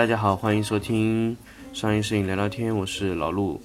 [0.00, 1.36] 大家好，欢迎收听
[1.74, 3.60] 上一摄影聊聊天，我是老陆。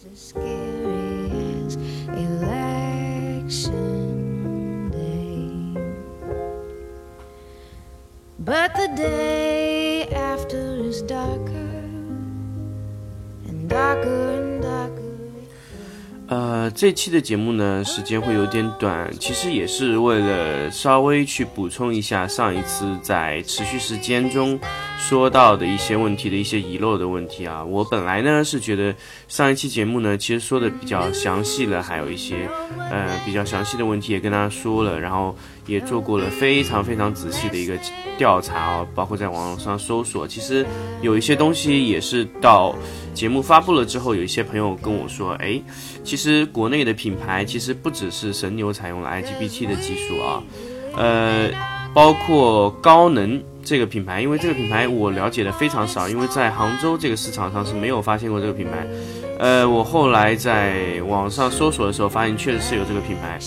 [8.45, 11.47] But the day after is darker
[13.47, 14.91] and darker and darker。
[16.27, 24.59] 呃，这期的节目呢，时间会有点短，其实也是为了稍微去补充一下上一次在持续时间中
[24.97, 27.63] 说到的一些问题的一些遗漏的问题啊。
[27.63, 28.95] 我本来呢是觉得
[29.27, 32.49] 上一期节目呢，其实说的比较详细了，还有一些
[32.91, 35.35] 呃比较详细的问题也跟大家说了，然后
[35.65, 37.77] 也做过了非常非常仔细的一个
[38.17, 40.65] 调查哦，包括在网络上搜索，其实
[41.01, 42.75] 有一些东西也是到
[43.13, 45.61] 节目发布了之后，有一些朋友跟我说，哎。
[46.03, 50.43] 其实国内的品牌其实不只是神牛采用了 IGBT 的技术啊，
[50.95, 51.49] 呃，
[51.95, 58.85] 包括高能这个品牌，因为这个品牌我了解的非常少，因为在杭州这个市场上是没有发现过这个品牌。
[59.39, 63.39] 呃，我后来在网上搜索的时候，发现确实是有这个品牌，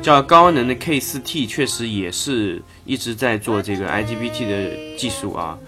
[0.00, 5.58] 叫高能的 K 四 T，确实也是一直在做这个 IGBT 的技术啊。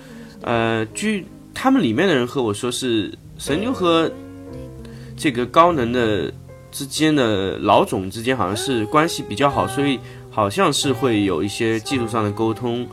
[0.40, 4.10] 呃，据他们里面的人和我说，是神牛和
[5.18, 6.32] 这个高能的
[6.72, 12.86] 之间的老总之间好像是关系比较好，所以好像是会有一些技术上的沟通。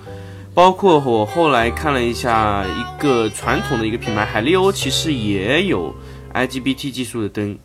[0.53, 5.93] 包括我后来看了一下，一个传统的一个品牌海利欧其实也有
[6.33, 7.57] IGBT 技术的灯，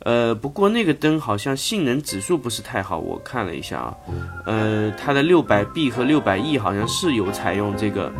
[0.00, 3.94] 呃，不过那个灯好像性能指数不是太好，我看了一下啊，
[4.46, 8.10] 呃，它的六百 B 和六百 E 好像是有采用这个。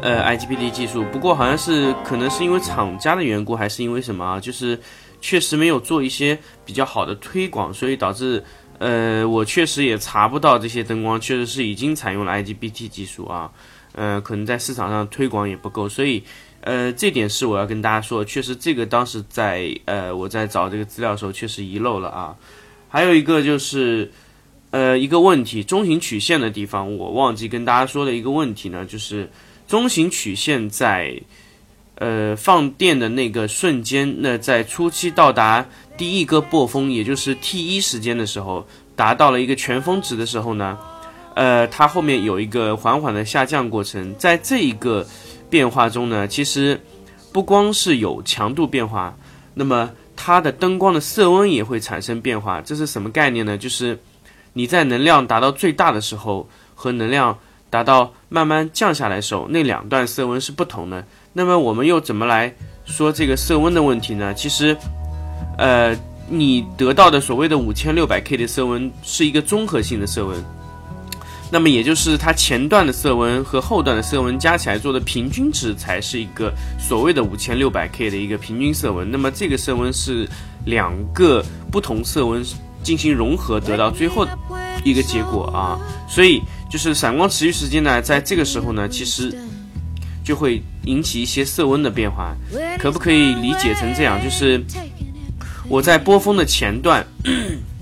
[0.00, 4.38] 呃，IGBT 技术，不过好像是可能是因为厂家的缘故，还是因为什么啊？
[4.38, 4.78] 就是
[5.20, 8.44] 确实没有做一些比较好的推广，所以导致
[8.78, 13.50] 呃，我确实也查不到这些灯光确实是已经采用了 IGBT 技术啊。
[13.92, 16.22] 呃，可能在市场上推广也不够，所以
[16.60, 22.36] 呃，这点是我要跟大家说，确实这个当时在呃我在找这个资料的时候确实遗漏了啊。
[22.88, 24.10] 还有一个就是
[24.70, 29.28] 呃一个问题，中型曲线的地方我忘记跟大家说的一个问题呢，就是。
[29.68, 31.20] 中型曲线在，
[32.00, 35.66] 呃，放电的那个瞬间，那在初期到达
[35.96, 38.64] 第一个波峰，也就是 T 一时间的时候，
[38.94, 40.78] 达到了一个全峰值的时候呢，
[41.34, 45.04] 呃，它后面有一个缓缓的下降过程，在这一个
[45.50, 46.80] 变化中呢，其实
[47.32, 49.16] 不光是有强度变化，
[49.54, 52.60] 那么它的灯光的色温也会产生变化。
[52.60, 53.58] 这是什么概念呢？
[53.58, 53.98] 就是
[54.52, 57.36] 你在能量达到最大的时候和能量。
[57.70, 61.04] 达到慢慢降下来的时候，那两段色温是不同的。
[61.32, 62.52] 那么我们又怎么来
[62.84, 64.34] 说这个色温的问题呢？
[64.34, 64.76] 其实，
[65.56, 65.96] 呃，
[66.28, 70.42] 你得到的所谓的五千六百 K 的色温是一个综合性的色温，
[71.50, 79.10] 那么也就是它前段的色温和后段的色温加起来做的平均值才是一个所谓的五千六百 K 的一个平均色温。
[79.10, 80.28] 那么这个色温是
[80.64, 82.44] 两个不同色温
[82.82, 84.26] 进行融合得到最后
[84.84, 85.78] 一个结果啊，
[86.08, 86.42] 所以。
[86.70, 89.34] 就是闪光持续时间呢，在这个时候呢，其实
[90.28, 92.36] 就会引起一些色温的变化。
[92.78, 94.22] 可不可以理解成这样？
[94.22, 94.62] 就是
[95.70, 97.02] 我在波峰的前段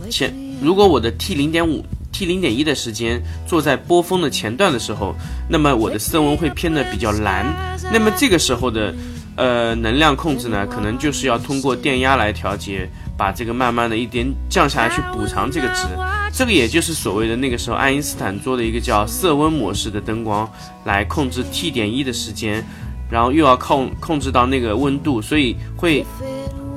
[0.08, 5.12] 前，如果我的 T 零点五、T 零点一的时间坐在波峰的前段的时候，
[5.48, 7.44] 那么我的色温会偏的比较蓝。
[7.92, 8.94] 那么这个时候的
[9.34, 15.86] 呃能量控制呢，可能就是要通过电压来调节，把这个慢慢的一点降下来，去补偿这个值。
[16.32, 20.48] 这个也就是所谓的那个时候，爱因斯坦做的一个叫色温模式的灯光，
[20.84, 22.62] 来控制 T 点一的时间，
[23.10, 26.04] 然后又要控控制到那个温度，所以会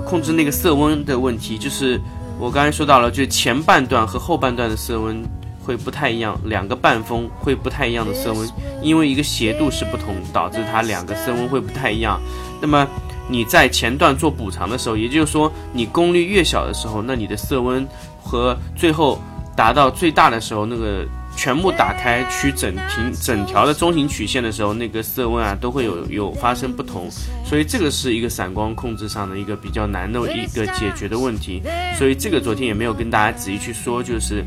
[0.05, 1.57] 控制那个色温的问题。
[1.57, 1.99] 就是
[2.39, 5.21] 我刚才说到了，就前半段和后半段的色温
[5.61, 8.49] 会不太一样，两个半峰会不太一样的色温，
[8.81, 12.17] 因为一个斜度是不同，导致它两个色温会不太一样。
[12.61, 12.87] 那么
[13.29, 17.87] 你在前段做补偿的时候，也就是说你功率越小的时候，那你的色温
[18.21, 19.21] 和最后。
[19.55, 21.05] 达到最大的时候，那个
[21.35, 27.09] 全部打开取整平整条的中型曲线的时候，那个色温啊都会有有发生不同，
[27.43, 31.61] 所以这个是一个闪光控制上的一个比较难的一个解决的问题。
[31.97, 34.45] 所以这个昨天也没有跟大家仔细去说，就是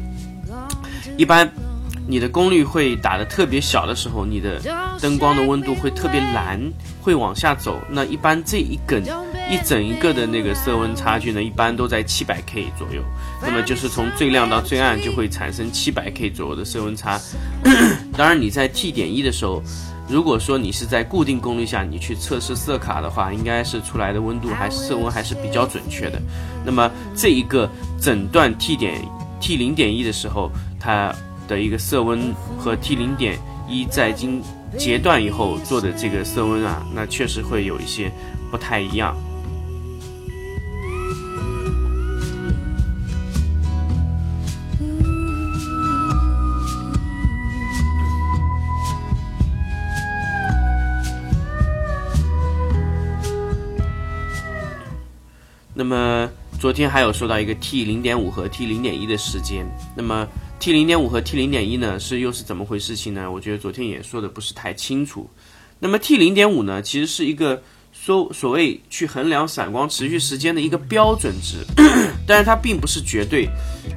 [1.19, 1.46] 一般
[2.06, 4.60] 你的功率会打得特别小的时候，你的
[5.00, 6.60] 灯光的温度会特别蓝，
[7.00, 7.81] 会往下走。
[7.88, 9.02] 那一般这一根
[9.50, 13.02] 一整一个的那个色温差距呢，一般都在七百 K 左右。
[13.40, 17.20] 那么就是从最亮到最暗就会产生七百 K 左右的色温差。
[18.16, 19.62] 当然你在 T 点一的时候，
[20.08, 26.20] 如果说你是在固定功率下你去测试色卡的话，应该是出来的温度还是色温还是比较准确的。
[26.64, 27.70] 那么这一个
[28.00, 29.00] 整段 T 点
[29.40, 31.14] T 零点一的时候，它
[31.52, 33.38] 的一个色温和 T 零点
[33.69, 34.43] 一在经
[34.78, 38.10] 截断以后做的这个色温啊，那确实会有一些
[38.50, 39.14] 不太一样。
[55.75, 59.66] 那么昨天还有说到一个 T 零点五和 T 零点一的时间，
[59.96, 60.26] 那么
[60.62, 63.29] T 零点五和 T 零点一呢是又是怎么回事情呢？
[63.29, 65.29] 我觉得昨天也说的不是太清楚。
[65.81, 67.61] 那么 T 零点五呢，其实是一个
[67.93, 71.67] 说所谓去衡量闪光持续时间的一个标准值，
[72.29, 73.49] 但是它并不是绝对。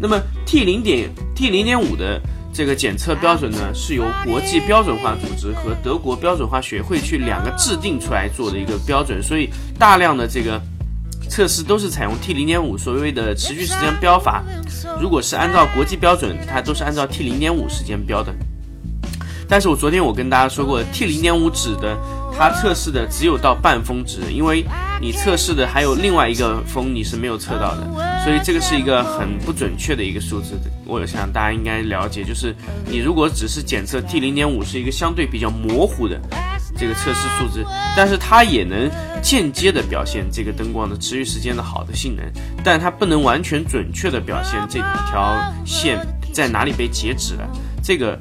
[0.01, 2.19] 那么 T 零点 T 零点五的
[2.51, 10.59] 这个检测标准呢，是由国际标准化组织和德国标准化学会去两个制定出来做的一个标准，所以大量的这个。
[11.27, 14.43] 测试都是采用 T 零点五所谓的持续时间标法，
[14.99, 18.33] 如果是按照国际标准，它都是按照 T 零点五时间标的。
[19.47, 21.95] 但是我昨天我跟大家说过，T 零点五指的
[22.35, 24.65] 它测试的只有到半峰值，因为
[24.99, 27.87] 你测试的还有另外一个峰你是没有测到的，
[28.23, 30.59] 所以这个是一个很不准确的一个数字。
[30.83, 32.55] 我想大家应该了解，就是
[32.89, 36.19] 你如果只是检测 T 零点五是一个相对比较模糊的。
[36.77, 38.89] 这个测试数值，但是它也能
[39.21, 42.25] 间接的表现这个灯光的持续时间的好的性能，
[42.63, 44.79] 但它不能完全准确的表现这
[45.09, 45.99] 条线
[46.33, 47.47] 在哪里被截止了。
[47.83, 48.17] 这个，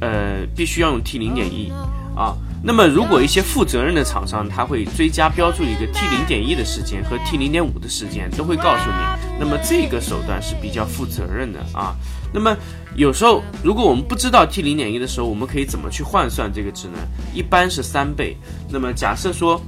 [0.00, 1.70] 呃，必须要用 T 零点一
[2.16, 2.36] 啊。
[2.64, 9.36] 那么，如果一些负责任的厂商，他会追加标注一个 T 零点一的时间和 T 零点五的时间，都会告诉你。
[9.40, 11.96] 那么这个手段是比较负责任的啊。
[12.32, 12.56] 那么
[12.94, 16.98] 有时候，如果我们不知道 T 零点一的时候，我们可以怎么去换算这个值呢？
[17.34, 18.36] 一般是三倍。
[18.68, 19.60] 那么假设说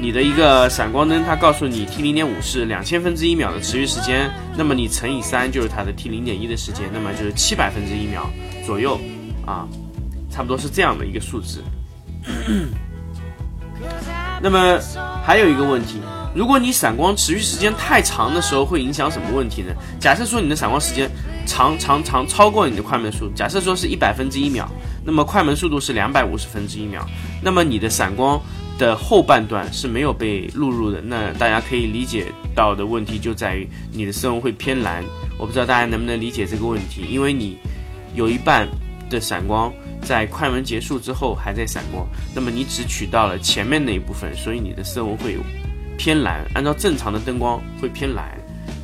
[0.00, 8.30] 你的一个闪光灯，它告诉你 T 零点五是两千分之一秒的持续时间，那么你乘以三就是它的 T 零点一的时间，那么就是七百分之一秒
[8.64, 9.00] 左右
[9.44, 9.66] 啊，
[10.30, 11.58] 差不多是这样的一个数值。
[14.40, 14.78] 那么
[15.24, 16.00] 还有一个问题，
[16.34, 19.74] 如果你闪光持续时间太长的时候，会影响什么问题呢？
[19.98, 21.10] 假设说你的闪光时间
[21.50, 24.70] 长长长超过你的快门速度，假设说是一百分之一秒，
[25.04, 27.04] 那么快门速度是两百五十分之一秒，
[27.42, 28.40] 那么你的闪光
[28.78, 31.00] 的后半段是没有被录入的。
[31.02, 35.04] 那大家可以理解到的问题就在于你的色温会偏蓝。
[35.38, 37.58] 我不知道大家能不能理解这个问题，因为你
[38.14, 38.68] 有一半
[39.10, 39.72] 的闪光。
[40.02, 45.36] 在快门结束之后还在闪光，那么你只取到了前面那一部分，所以你的色温会
[45.98, 46.42] 偏蓝。
[46.54, 48.34] 按照正常的灯光会偏蓝。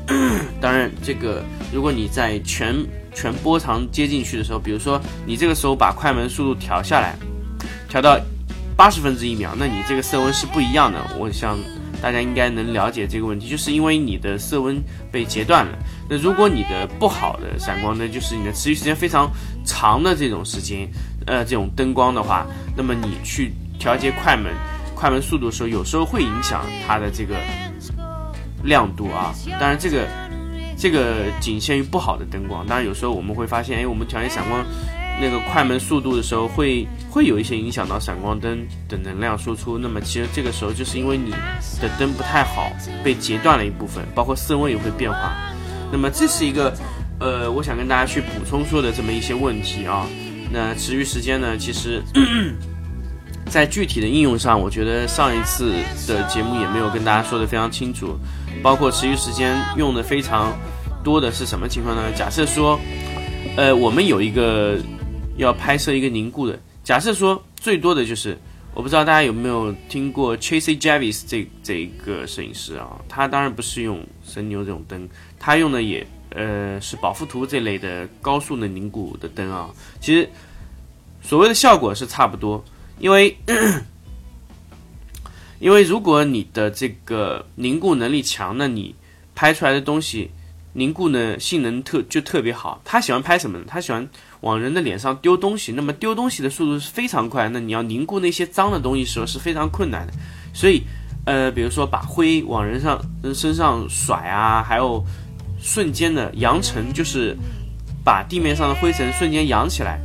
[0.60, 1.42] 当然，这个
[1.72, 2.74] 如果你在全
[3.14, 7.16] 全波长接进去的时候，比如说你这个时候把快门速度调下来，
[7.88, 8.18] 调到
[8.76, 10.98] 八十分之一秒，那你这个色温是不一样的。
[11.18, 11.58] 我想。
[12.02, 14.80] 大家应该能了解这个问题，就是因为你的色温
[15.10, 15.78] 被截断了。
[16.10, 19.30] 那如果你的不好的闪光灯，就是你的持续时间非常
[19.64, 20.86] 长的这种时间，
[21.26, 24.52] 呃，这种灯光的话，那么你去调节快门、
[24.94, 27.36] 快门速度的时候，有时候会影响它的这个
[28.62, 29.34] 亮度啊。
[29.58, 30.06] 当然，这个
[30.76, 32.66] 这个仅限于不好的灯光。
[32.66, 34.64] 当然，有时候我们会发现，哎，我们调节闪光。
[35.18, 39.78] 那个快门速度的时候，会会有一些影响到闪光灯的能量输出。
[39.78, 41.30] 那么其实这个时候就是因为你
[41.80, 42.70] 的灯不太好，
[43.02, 45.34] 被截断了一部分，包括色温也会变化。
[45.90, 46.70] 那么这是一个，
[47.18, 50.06] 呃，我想跟大家去补充说的这么一些问题啊。
[50.52, 52.02] 那持续时间呢，其实，
[53.50, 55.72] 在具体的应用上，我觉得上一次
[56.06, 58.16] 的节目也没有跟大家说的非常清楚。
[58.62, 60.52] 包括持续时间用的非常
[61.04, 62.02] 多的是什么情况呢？
[62.14, 62.78] 假设说，
[63.56, 64.78] 呃，我们有一个。
[65.38, 68.38] 要拍摄一个凝固的，假设说最多的就是，
[68.72, 75.06] 我不知道大家有没有听过 Chasey Javis 这这一个摄影师啊，他当然不是用神牛这种灯，
[75.38, 79.68] 他用的也呃是宝富图这类的高速的凝固的灯啊，
[80.00, 80.26] 其实
[81.20, 82.64] 所谓的效果是差不多，
[82.98, 83.36] 因为
[85.58, 88.94] 因为如果你的这个凝固能力强，那你
[89.34, 90.30] 拍出来的东西
[90.74, 92.80] 凝固呢性能特就特别好。
[92.84, 93.64] 他喜欢拍什么呢？
[93.66, 94.08] 他喜欢。
[94.42, 97.48] 往人的脸上丢东西，那么丢东西的速度是非常快。
[97.48, 100.12] 那你要凝固那些脏的东西时候是非常困难的。
[100.54, 100.82] 所以，
[101.24, 105.04] 呃，比如说把灰往人上人身上甩啊，还有
[105.58, 107.36] 瞬间的扬尘，就是
[108.04, 109.98] 把地面上的灰尘瞬间扬起来，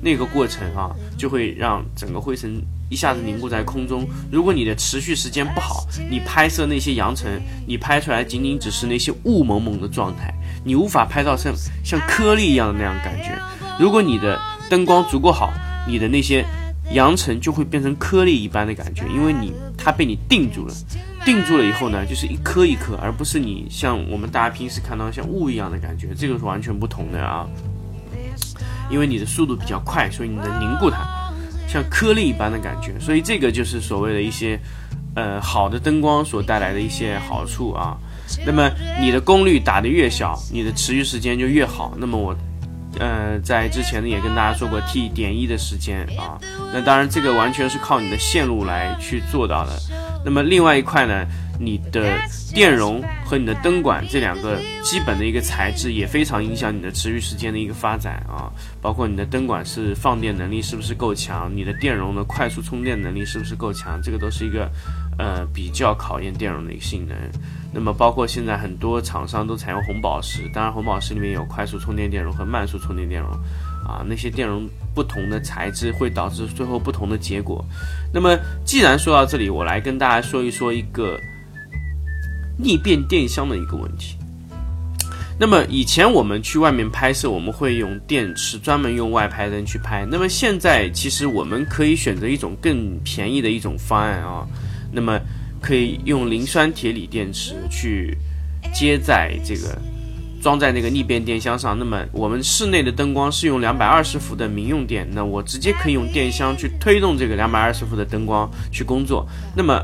[0.00, 2.60] 那个过程啊，就会让整个灰尘
[2.90, 4.04] 一下子凝固在空中。
[4.28, 13.38] 如果你的持续时间不好，你拍摄那些扬尘，你拍出来仅仅只是那些雾蒙蒙的状态，你无法拍到像像颗粒一样的那样感觉。
[13.78, 14.36] 如果你的
[14.68, 15.52] 灯光足够好，
[15.86, 16.44] 你的那些
[16.90, 20.74] 扬尘就会变成颗粒一般的感觉，因为你它被你定住了。
[21.24, 27.46] 定住了以后呢，就是一颗一颗，而不是你像我们大家平时看到像雾一样的感觉，这个是完全不同的啊。
[28.90, 30.98] 因为你的速度比较快，所以你能凝固它，
[31.72, 32.92] 像颗粒一般的感觉。
[33.00, 34.60] 所以这个就是所谓的一些，
[35.14, 37.96] 呃，好的灯光所带来的一些好处啊。
[38.46, 41.94] 那么你的功率打得越小，你的持续时间就越好。
[41.98, 42.36] 那么我，
[42.98, 46.38] 呃，在之前呢也跟大家说过 T 点一的时间啊。
[46.72, 49.72] 那当然这个完全是靠你的线路来去做到的。
[50.24, 51.26] 那么另外一块呢？
[51.62, 52.18] 你的
[52.52, 58.50] 电容和你的灯管这两个基本的一个材质也非常影响你的持续时间的一个发展啊，
[58.80, 64.68] 包括你的灯管是放电能力是不是够强，你的电容的快速充电能力是不是够强，这个都是一个
[65.18, 67.16] 呃比较考验电容的一个性能。
[67.72, 73.30] 那么包括现在很多厂商都采用红宝石，当然红宝石里面有快速充电电容和慢速充电电容
[73.86, 77.64] 啊，那些电容不同的材质会导致最后不同的结果。
[78.12, 81.18] 那么既然说到这里，我来跟大家说一说一个。
[82.62, 84.16] 逆变电箱的一个问题。
[85.40, 90.06] 那么以前我们去外面拍摄，我们会用电池，专门用外拍灯去拍。
[90.08, 94.46] 那么现在其实我们可以选择一种更便宜的一种方案啊，
[94.92, 95.18] 那么
[95.60, 98.16] 可以用磷酸铁锂电池去
[98.72, 99.76] 接在这个
[100.40, 101.76] 装在那个逆变电箱上。
[101.76, 109.26] 那么我们室内的灯光是用两百二十伏的民用电，那我直接可以用电箱去推动这个两百二十伏的灯光去工作。
[109.56, 109.82] 那么。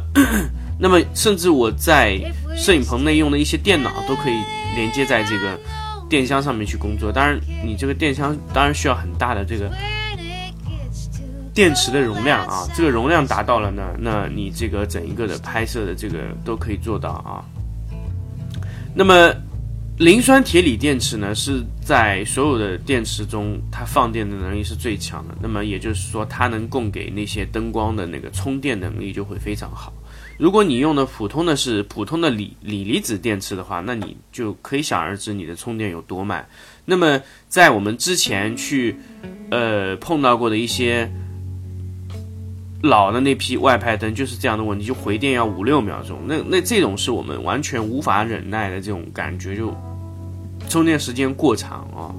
[0.80, 2.16] 那么，甚至我在
[2.56, 4.34] 摄影棚内用的一些电脑都可以
[4.76, 5.58] 连接在这个
[6.08, 7.10] 电箱上面去工作。
[7.10, 9.68] 当然，你这个电箱当然需要很大的这个
[11.52, 12.64] 电池的容量啊。
[12.76, 17.42] 这个容量达到了呢，那你这个整一个的拍摄的这个都可以做到啊。
[18.94, 19.34] 那么，
[19.98, 25.34] 磷酸铁锂电池呢，是在所有的电池中，它放电的能力是最强的。
[25.40, 29.92] 那么也就是说，它能供给那些灯光的那个充电能力就会非常好。
[30.38, 36.48] 如果你用的普通的是普通的锂锂离子电池的话，那你就可以想而知你的充电有多慢。
[36.84, 38.96] 那么在我们之前去，
[39.50, 41.10] 呃碰到过的一些
[42.82, 46.20] 老的那批外拍灯，就是这样的问题，就回电要五六秒钟。
[46.28, 49.76] 那那这种是我们完全无法忍耐的这种感觉，就
[50.68, 52.14] 充电时间过长啊。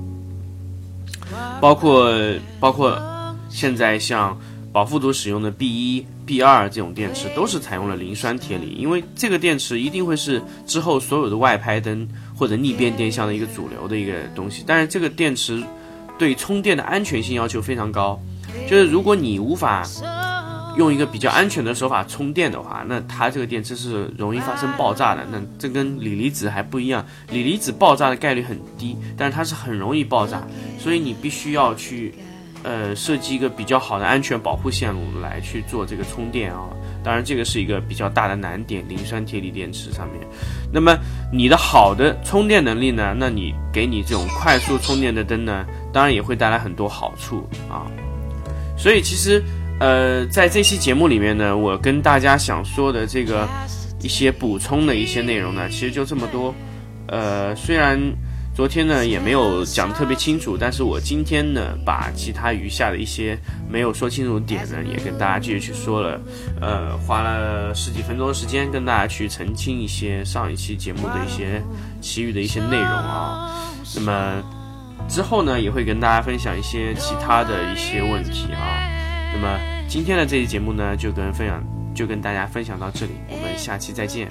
[1.62, 2.14] 包括
[2.60, 3.02] 包括
[3.48, 4.38] 现在像。
[4.80, 14.64] 宝富图使用的 B 一、B 二这种电池都是采用了磷酸铁锂，因为这个电池一定会是之后所有的外拍灯或者逆变电箱的一个主流的一个东西。
[14.66, 15.62] 但是这个电池
[16.18, 18.18] 对充电的安全性要求非常高，
[18.70, 19.86] 就是如果你无法
[20.78, 25.28] 用一个比较安全的手法充电的话，那它这个电池是容易发生爆炸的。
[25.30, 30.42] 那这跟锂离子还不一样，锂离子爆炸的概率很低，但是它是很容易爆炸，
[30.80, 32.14] 所以你必须要去。
[32.64, 36.68] 呃，设计一个比较好的安全保护线路来去做这个充电啊，
[37.02, 40.28] 当然这个是一个比较大的难点，磷酸铁锂电池上面。
[40.72, 40.98] 那么
[41.32, 43.16] 你的好的充电能力呢？
[43.18, 47.88] 那你给你这种快速充电的灯呢，当然也会带来很多好处啊。
[48.78, 49.42] 所以其实
[49.80, 53.48] 呃，在这期节目里面呢，我跟大家想说的这个
[54.02, 56.54] 一些补充的一些内容呢，其实就这么多。
[57.08, 57.98] 呃，虽然。
[58.60, 63.40] 昨天呢也没有讲的特别清楚，但是我今天呢把其他余下的一些
[63.70, 66.20] 没有说清楚的点呢也跟大家继续去说了，
[66.60, 71.64] 呃，花了十几分钟的时间跟大家去澄清一些上一期节目的一些
[72.02, 73.72] 其余的一些内容啊。
[73.96, 74.44] 那么
[75.08, 78.84] 之后呢也会跟大家分享一些其他的一些问题啊。
[79.34, 81.64] 那么今天的这期节目呢就跟分享
[81.96, 84.30] 就跟大家分享到这里，我们下期再见。